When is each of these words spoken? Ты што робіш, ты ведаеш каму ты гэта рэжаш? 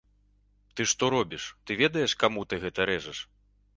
Ты 0.77 0.81
што 0.93 1.09
робіш, 1.15 1.45
ты 1.67 1.77
ведаеш 1.83 2.17
каму 2.25 2.47
ты 2.51 2.63
гэта 2.67 2.91
рэжаш? 2.93 3.19